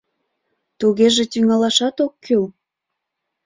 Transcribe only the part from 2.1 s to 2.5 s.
кӱл?